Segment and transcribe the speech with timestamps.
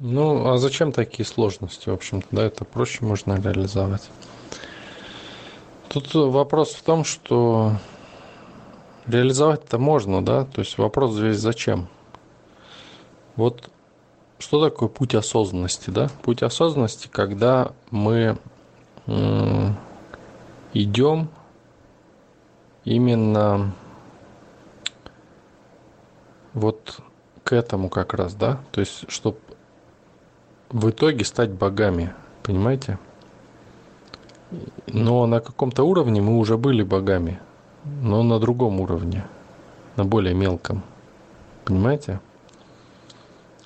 [0.00, 4.08] Ну, а зачем такие сложности, в общем-то, да, это проще можно реализовать.
[5.88, 7.72] Тут вопрос в том, что
[9.06, 11.88] реализовать-то можно, да, то есть вопрос здесь зачем?
[13.34, 13.70] Вот
[14.38, 16.08] что такое путь осознанности, да?
[16.22, 18.38] Путь осознанности, когда мы
[20.74, 21.28] идем
[22.84, 23.72] именно
[26.52, 27.00] вот
[27.42, 28.60] к этому как раз, да?
[28.70, 29.38] То есть, чтобы
[30.70, 32.98] в итоге стать богами, понимаете?
[34.86, 37.38] Но на каком-то уровне мы уже были богами,
[37.84, 39.26] но на другом уровне,
[39.96, 40.82] на более мелком.
[41.64, 42.20] Понимаете?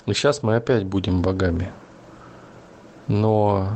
[0.06, 1.70] И сейчас мы опять будем богами.
[3.06, 3.68] Но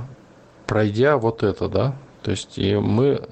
[0.66, 3.22] пройдя вот это, да, то есть и мы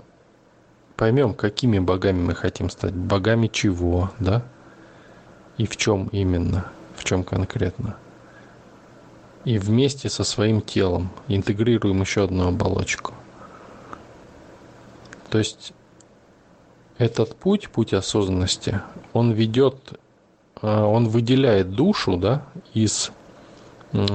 [0.96, 4.42] поймем, какими богами мы хотим стать, богами чего, да,
[5.58, 7.96] и в чем именно, в чем конкретно.
[9.44, 13.12] И вместе со своим телом интегрируем еще одну оболочку.
[15.28, 15.72] То есть
[16.98, 18.80] этот путь, путь осознанности,
[19.12, 19.98] он ведет,
[20.62, 22.42] а, он выделяет душу, да,
[22.72, 23.10] из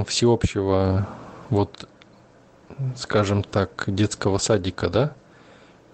[0.08, 1.08] всеобщего,
[1.50, 1.88] вот,
[2.96, 5.14] скажем так, детского садика, да,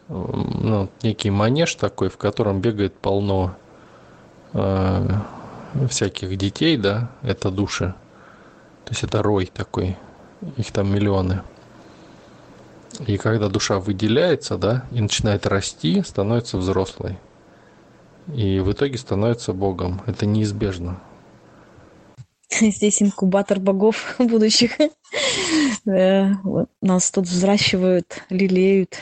[0.08, 3.56] ну, некий манеж такой, в котором бегает полно
[4.54, 5.08] э,
[5.90, 7.96] всяких детей, да, это души.
[8.86, 9.98] То есть это рой такой,
[10.58, 11.42] их там миллионы.
[13.08, 17.18] И когда душа выделяется, да, и начинает расти, становится взрослой.
[18.34, 20.02] И в итоге становится Богом.
[20.06, 21.00] Это неизбежно.
[22.52, 24.78] Здесь инкубатор богов будущих.
[26.82, 28.98] Нас тут взращивают, лелеют.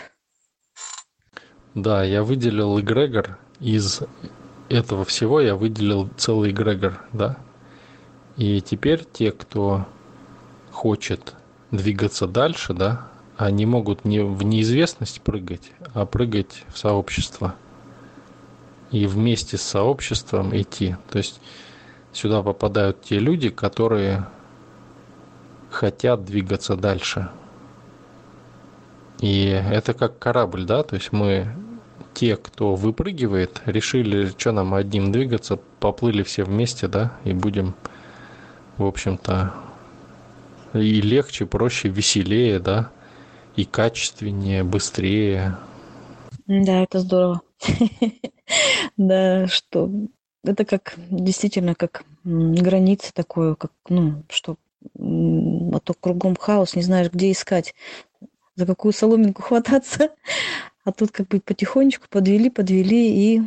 [1.76, 3.38] Да, я выделил эгрегор.
[3.60, 4.02] Из
[4.70, 7.38] этого всего я выделил целый эгрегор, да.
[8.38, 9.86] И теперь те, кто
[10.72, 11.36] хочет
[11.72, 17.56] двигаться дальше, да, они могут не в неизвестность прыгать, а прыгать в сообщество.
[18.92, 20.96] И вместе с сообществом идти.
[21.10, 21.42] То есть
[22.12, 24.28] сюда попадают те люди, которые
[25.72, 27.30] хотят двигаться дальше.
[29.20, 31.48] И это как корабль, да, то есть мы
[32.14, 37.74] те, кто выпрыгивает, решили, что нам одним двигаться, поплыли все вместе, да, и будем,
[38.78, 39.54] в общем-то,
[40.74, 42.90] и легче, проще, веселее, да,
[43.56, 45.58] и качественнее, быстрее.
[46.48, 47.42] Да, это здорово.
[48.98, 49.90] Да, что
[50.44, 54.58] это как действительно как граница такое, как, ну, что
[54.96, 57.74] а то кругом хаос, не знаешь, где искать,
[58.56, 60.10] за какую соломинку хвататься.
[60.84, 63.42] А тут как бы потихонечку подвели, подвели и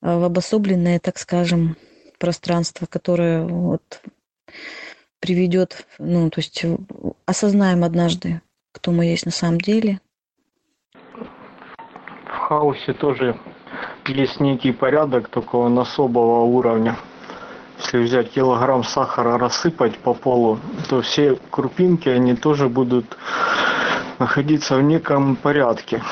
[0.00, 1.76] а, в обособленное, так скажем,
[2.18, 4.00] пространство, которое вот
[5.20, 6.64] приведет, ну, то есть
[7.26, 8.40] осознаем однажды,
[8.72, 10.00] кто мы есть на самом деле.
[11.02, 13.36] В хаосе тоже
[14.06, 16.96] есть некий порядок, только он особого уровня.
[17.78, 20.58] Если взять килограмм сахара, рассыпать по полу,
[20.88, 23.16] то все крупинки, они тоже будут
[24.18, 26.02] находиться в неком порядке.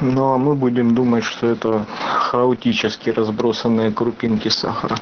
[0.00, 4.96] Ну а мы будем думать, что это хаотически разбросанные крупинки сахара.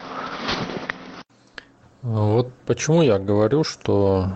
[2.04, 4.28] Вот почему я говорю, что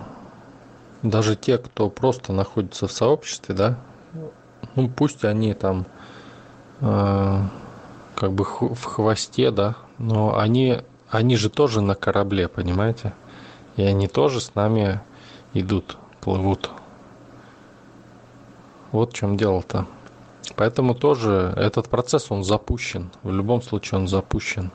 [1.03, 3.77] даже те, кто просто находится в сообществе, да,
[4.73, 5.85] ну пусть они там
[6.81, 7.41] э,
[8.15, 10.81] как бы в хвосте, да, но они,
[11.11, 13.13] они же тоже на корабле, понимаете?
[13.75, 14.99] И они тоже с нами
[15.53, 16.71] идут, плывут.
[18.91, 19.85] Вот в чем дело-то.
[20.55, 23.11] Поэтому тоже этот процесс, он запущен.
[23.21, 24.71] В любом случае он запущен.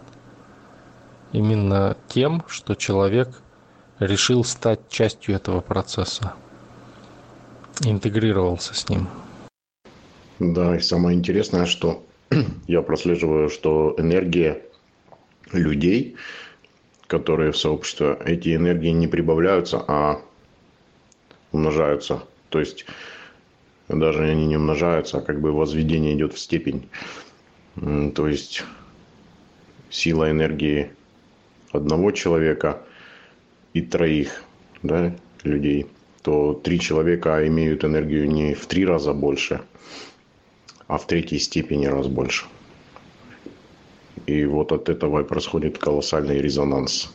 [1.35, 3.29] Именно тем, что человек
[3.99, 6.35] решил стать частью этого процесса,
[7.85, 9.09] интегрировался с ним.
[10.39, 12.07] Да, и самое интересное, что
[12.69, 14.63] я прослеживаю, что энергия
[15.51, 16.15] людей,
[17.09, 20.21] которые в сообществе, эти энергии не прибавляются, а
[21.51, 22.23] умножаются.
[22.49, 22.87] То есть
[23.89, 26.89] даже они не умножаются, а как бы возведение идет в степень.
[28.15, 28.63] То есть
[29.91, 30.93] сила энергии
[31.75, 32.83] одного человека–
[33.75, 34.45] и троих
[34.83, 35.13] да,
[35.43, 35.87] людей,
[36.23, 39.61] то три человека имеют энергию не в три раза больше,
[40.87, 42.47] а в третьей степени раз больше.
[44.27, 47.13] И вот от этого и происходит колоссальный резонанс.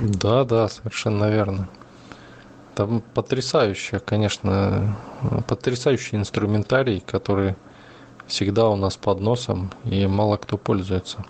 [0.00, 1.68] Да, да, совершенно верно.
[2.76, 4.96] Там потрясающий, конечно,
[5.48, 7.56] потрясающий инструментарий, который
[8.28, 11.24] всегда у нас под носом и мало кто пользуется.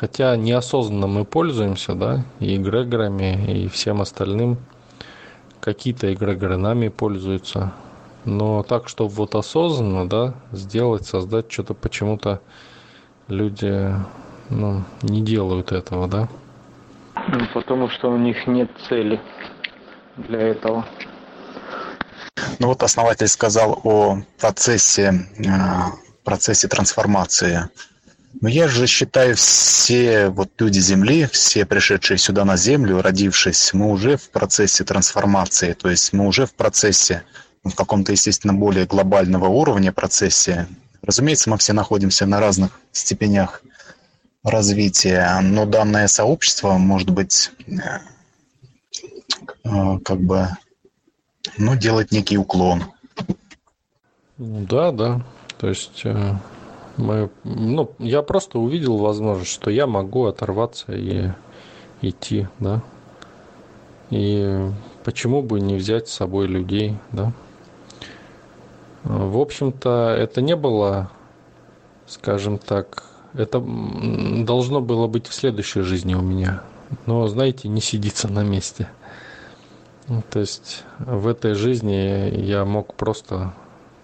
[0.00, 4.56] Хотя неосознанно мы пользуемся, да, и эгрегорами, и всем остальным.
[5.60, 7.74] Какие-то эгрегоры нами пользуются.
[8.24, 12.40] Но так, чтобы вот осознанно, да, сделать, создать что-то почему-то
[13.28, 13.94] люди
[14.48, 16.28] ну, не делают этого, да?
[17.28, 19.20] Ну, потому что у них нет цели
[20.16, 20.86] для этого.
[22.58, 25.50] Ну вот основатель сказал о процессе, э,
[26.24, 27.68] процессе трансформации.
[28.40, 33.90] Но я же считаю, все вот люди Земли, все пришедшие сюда на Землю, родившись, мы
[33.90, 37.24] уже в процессе трансформации, то есть мы уже в процессе,
[37.64, 40.68] в каком-то, естественно, более глобального уровня процессе.
[41.02, 43.62] Разумеется, мы все находимся на разных степенях
[44.44, 47.50] развития, но данное сообщество может быть
[49.64, 50.48] э, как бы,
[51.58, 52.84] ну, делать некий уклон.
[54.38, 55.24] Да, да.
[55.58, 56.34] То есть э,
[57.00, 61.30] мы, ну, я просто увидел возможность, что я могу оторваться и
[62.02, 62.82] идти, да.
[64.10, 64.70] И
[65.04, 67.32] почему бы не взять с собой людей, да.
[69.04, 71.10] В общем-то, это не было,
[72.06, 73.04] скажем так,
[73.34, 76.62] это должно было быть в следующей жизни у меня.
[77.06, 78.88] Но, знаете, не сидится на месте.
[80.30, 83.54] То есть в этой жизни я мог просто,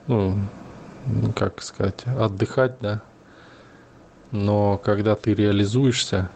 [0.06, 0.38] ну,
[1.34, 3.02] как сказать, отдыхать, да.
[4.32, 6.30] Но когда ты реализуешься,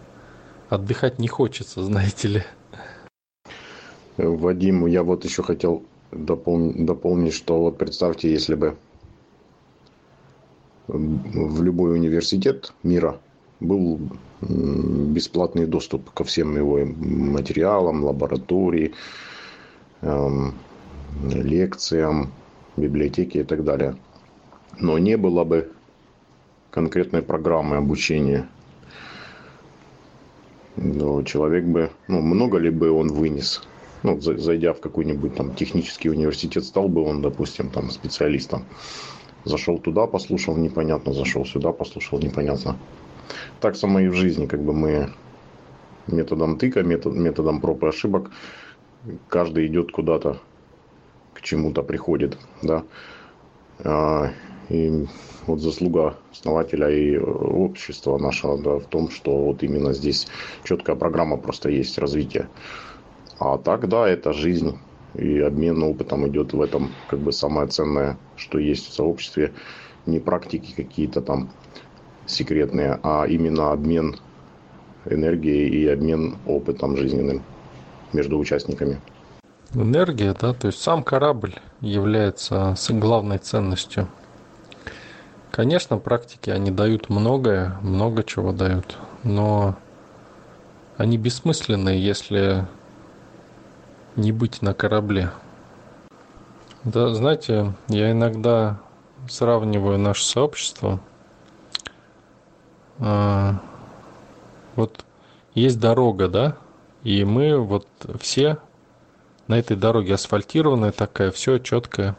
[0.68, 2.42] отдыхать не хочется, знаете ли.
[4.16, 5.82] Вадим, я вот еще хотел
[6.12, 8.76] допол- дополнить, что вот представьте, если бы
[10.88, 13.20] в любой университет мира
[13.60, 14.00] был
[14.40, 18.92] бесплатный доступ ко всем его материалам, лаборатории,
[20.02, 20.54] эм,
[21.32, 22.32] лекциям,
[22.76, 23.94] библиотеке и так далее.
[24.78, 25.72] Но не было бы
[26.70, 28.48] конкретной программы обучения.
[30.76, 33.62] Но человек бы, ну, много ли бы он вынес?
[34.02, 38.64] Ну, зайдя в какой-нибудь там технический университет, стал бы он, допустим, там специалистом.
[39.44, 42.78] Зашел туда, послушал непонятно, зашел сюда, послушал непонятно.
[43.60, 45.10] Так само и в жизни, как бы мы
[46.06, 48.30] методом тыка, метод, методом проб и ошибок,
[49.28, 50.38] каждый идет куда-то,
[51.34, 52.84] к чему-то приходит, да.
[54.70, 55.06] И
[55.46, 60.28] вот заслуга основателя и общества нашего да, в том, что вот именно здесь
[60.64, 62.48] четкая программа просто есть развитие.
[63.40, 64.78] А так, да, это жизнь
[65.14, 69.52] и обмен опытом идет в этом как бы самое ценное, что есть в сообществе.
[70.06, 71.50] Не практики какие-то там
[72.26, 74.16] секретные, а именно обмен
[75.04, 77.42] энергией и обмен опытом жизненным
[78.12, 79.00] между участниками.
[79.74, 84.08] Энергия, да, то есть сам корабль является главной ценностью.
[85.50, 89.74] Конечно, практики, они дают многое, много чего дают, но
[90.96, 92.66] они бессмысленные, если
[94.14, 95.30] не быть на корабле.
[96.84, 98.78] Да, знаете, я иногда
[99.28, 101.00] сравниваю наше сообщество.
[103.00, 103.60] А,
[104.76, 105.04] вот
[105.54, 106.56] есть дорога, да,
[107.02, 107.88] и мы вот
[108.20, 108.58] все
[109.48, 112.16] на этой дороге асфальтированная такая, все четкое.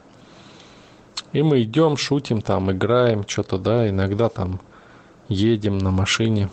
[1.33, 4.59] И мы идем, шутим там, играем, что-то, да, иногда там
[5.29, 6.49] едем на машине.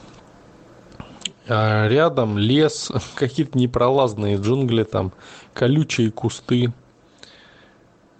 [1.49, 5.13] А рядом лес, какие-то непролазные джунгли, там
[5.53, 6.73] колючие кусты.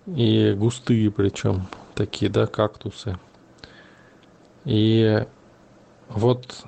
[0.07, 3.19] И густые причем, такие, да, кактусы.
[4.65, 5.25] И
[6.09, 6.65] вот,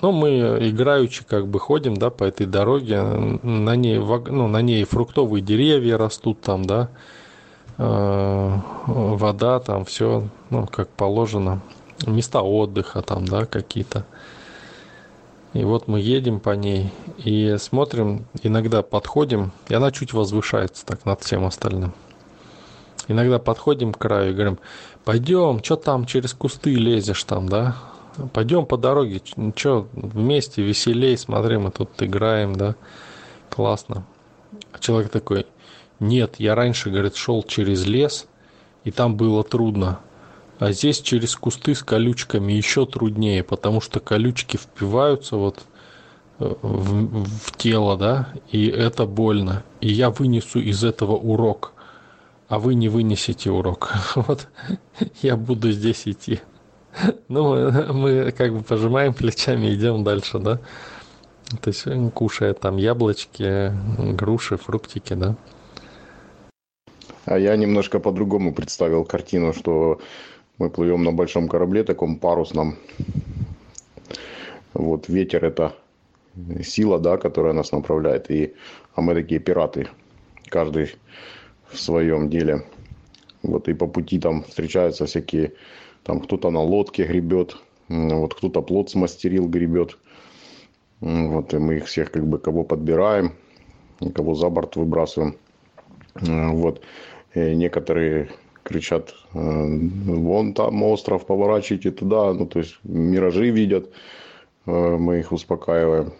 [0.00, 3.02] ну, мы играючи как бы ходим, да, по этой дороге.
[3.02, 6.90] На ней, ну, на ней фруктовые деревья растут там, да,
[7.78, 11.60] вода там, все, ну, как положено.
[12.06, 14.04] Места отдыха там, да, какие-то.
[15.52, 21.04] И вот мы едем по ней и смотрим, иногда подходим, и она чуть возвышается так
[21.04, 21.92] над всем остальным.
[23.08, 24.58] Иногда подходим к краю и говорим,
[25.04, 27.76] пойдем, что там через кусты лезешь там, да?
[28.32, 29.20] Пойдем по дороге,
[29.56, 32.74] что вместе веселей, смотри, мы тут играем, да?
[33.50, 34.04] Классно.
[34.72, 35.46] А человек такой,
[36.02, 38.26] нет, я раньше, говорит, шел через лес,
[38.84, 40.00] и там было трудно.
[40.58, 45.62] А здесь через кусты с колючками еще труднее, потому что колючки впиваются вот
[46.38, 49.64] э, в, в тело, да, и это больно.
[49.80, 51.72] И я вынесу из этого урок,
[52.48, 53.92] а вы не вынесете урок.
[54.14, 54.48] Вот
[55.22, 56.40] я буду здесь идти.
[57.28, 60.60] Ну, мы как бы пожимаем плечами, идем дальше, да.
[61.60, 65.36] То есть кушая там яблочки, груши, фруктики, да.
[67.24, 70.00] А я немножко по-другому представил картину, что
[70.58, 72.76] мы плывем на большом корабле, таком парусном.
[74.74, 75.74] Вот ветер это
[76.64, 78.30] сила, да, которая нас направляет.
[78.30, 78.54] И,
[78.94, 79.88] а мы такие пираты,
[80.48, 80.96] каждый
[81.68, 82.64] в своем деле.
[83.42, 85.52] Вот и по пути там встречаются всякие,
[86.04, 87.56] там кто-то на лодке гребет,
[87.88, 89.98] вот кто-то плод смастерил, гребет.
[91.00, 93.32] Вот и мы их всех как бы кого подбираем,
[94.14, 95.36] кого за борт выбрасываем.
[96.14, 96.82] Вот.
[97.34, 98.30] И некоторые
[98.62, 102.32] кричат, вон там остров, поворачивайте туда.
[102.32, 103.90] Ну, то есть миражи видят,
[104.66, 106.12] мы их успокаиваем.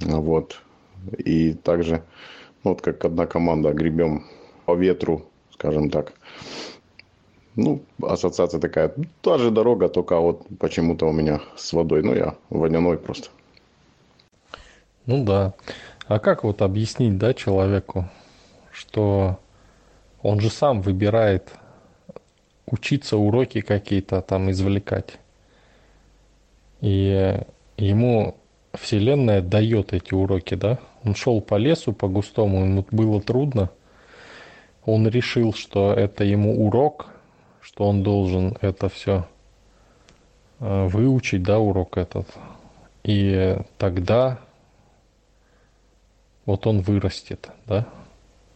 [0.00, 0.62] Вот.
[1.18, 2.02] И также,
[2.62, 4.24] вот как одна команда, гребем
[4.66, 6.12] по ветру, скажем так.
[7.54, 12.02] Ну, ассоциация такая, та же дорога, только вот почему-то у меня с водой.
[12.02, 13.28] Ну, я водяной просто.
[15.04, 15.52] Ну да.
[16.06, 18.06] А как вот объяснить, да, человеку,
[18.72, 19.38] что
[20.22, 21.52] он же сам выбирает
[22.66, 25.18] учиться уроки какие-то там извлекать.
[26.80, 27.38] И
[27.76, 28.36] ему
[28.72, 30.78] Вселенная дает эти уроки, да?
[31.04, 33.70] Он шел по лесу, по густому, ему было трудно.
[34.84, 37.08] Он решил, что это ему урок,
[37.60, 39.28] что он должен это все
[40.58, 42.26] э, выучить, да, урок этот.
[43.04, 44.38] И тогда
[46.46, 47.86] вот он вырастет, да?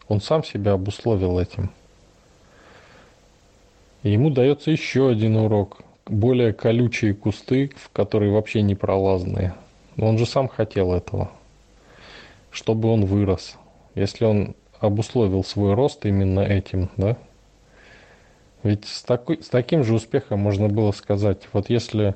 [0.08, 1.70] Он сам себя обусловил этим.
[4.02, 5.80] И ему дается еще один урок.
[6.06, 9.54] Более колючие кусты, в которые вообще не пролазные.
[9.98, 11.30] Он же сам хотел этого.
[12.50, 13.56] Чтобы он вырос.
[13.96, 17.16] Если он обусловил свой рост именно этим, да?
[18.62, 22.14] Ведь с, такой, с таким же успехом можно было сказать, вот если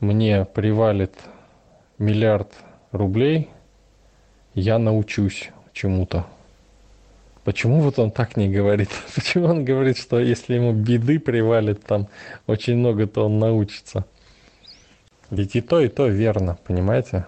[0.00, 1.14] мне привалит
[1.98, 2.52] миллиард
[2.90, 3.50] рублей,
[4.54, 6.26] я научусь чему-то.
[7.44, 8.90] Почему вот он так не говорит?
[9.14, 12.08] Почему он говорит, что если ему беды привалит там
[12.46, 14.04] очень много, то он научится?
[15.30, 17.26] Ведь и то, и то верно, понимаете?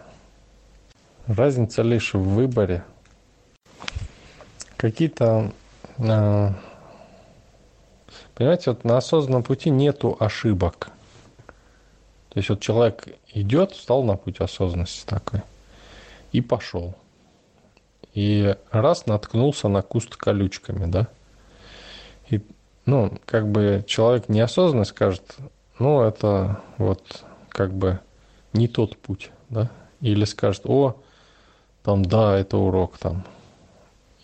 [1.26, 2.84] Разница лишь в выборе.
[4.76, 5.52] Какие-то...
[5.96, 6.50] Э,
[8.34, 10.90] понимаете, вот на осознанном пути нету ошибок.
[12.28, 15.42] То есть вот человек идет, встал на путь осознанности такой
[16.32, 16.94] и пошел
[18.14, 21.08] и раз наткнулся на куст колючками, да.
[22.30, 22.40] И,
[22.86, 25.36] ну, как бы человек неосознанно скажет,
[25.78, 27.98] ну, это вот как бы
[28.52, 29.70] не тот путь, да.
[30.00, 31.02] Или скажет, о,
[31.82, 33.24] там, да, это урок там.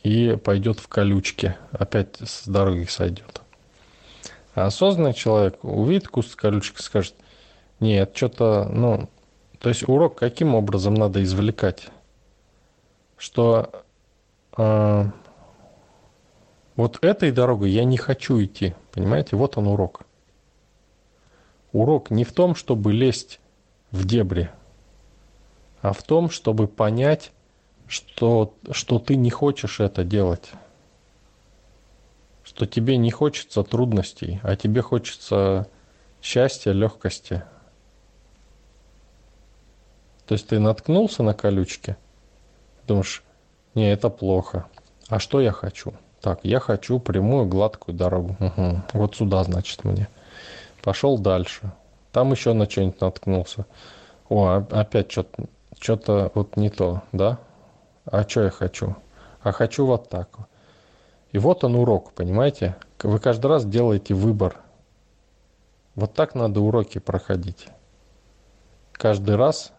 [0.05, 3.43] И пойдет в колючке, опять с дороги сойдет.
[4.55, 7.15] А осознанный человек увидит куст колючки скажет,
[7.81, 9.09] нет, что-то, ну,
[9.59, 11.89] то есть урок каким образом надо извлекать?
[13.21, 13.85] Что
[14.57, 15.05] э,
[16.75, 18.75] вот этой дорогой я не хочу идти.
[18.93, 20.07] Понимаете, вот он урок.
[21.73, 23.39] Урок не в том, чтобы лезть
[23.91, 24.51] в дебри,
[25.83, 27.33] а в том, чтобы понять,
[27.87, 30.51] что, что ты не хочешь это делать.
[32.43, 35.69] Что тебе не хочется трудностей, а тебе хочется
[36.23, 37.43] счастья, легкости.
[40.27, 41.97] То есть ты наткнулся на колючки–
[42.91, 43.23] Думаешь,
[43.77, 44.67] не, это плохо.
[45.09, 45.93] А что я хочу?
[46.21, 48.37] Так, я хочу прямую гладкую дорогу.
[48.41, 48.83] Угу.
[48.95, 50.09] Вот сюда, значит, мне.
[50.83, 51.71] Пошел дальше.
[52.11, 53.65] Там еще на что-нибудь наткнулся.
[54.29, 55.45] О, опять что-то
[55.79, 57.39] что-то вот не то, да?
[58.07, 58.97] А что я хочу?
[59.41, 60.29] А хочу вот так.
[61.31, 62.75] И вот он урок, понимаете?
[63.05, 64.57] Вы каждый раз делаете выбор.
[65.95, 67.69] Вот так надо уроки проходить.
[68.91, 69.71] Каждый раз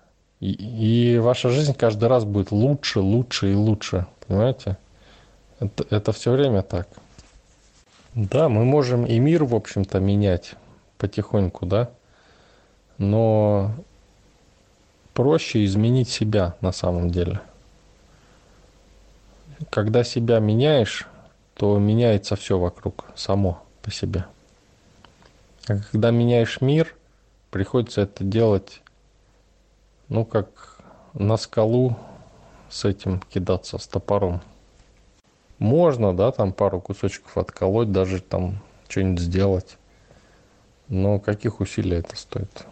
[0.41, 4.07] и, и ваша жизнь каждый раз будет лучше, лучше и лучше.
[4.27, 4.77] Понимаете?
[5.59, 6.87] Это, это все время так.
[8.15, 10.55] Да, мы можем и мир, в общем-то, менять
[10.97, 11.91] потихоньку, да?
[12.97, 13.71] Но
[15.13, 17.39] проще изменить себя на самом деле.
[19.69, 21.07] Когда себя меняешь,
[21.53, 24.25] то меняется все вокруг само по себе.
[25.67, 26.95] А когда меняешь мир,
[27.51, 28.81] приходится это делать
[30.11, 30.77] ну, как
[31.13, 31.95] на скалу
[32.69, 34.41] с этим кидаться, с топором.
[35.57, 39.77] Можно, да, там пару кусочков отколоть, даже там что-нибудь сделать.
[40.89, 42.65] Но каких усилий это стоит?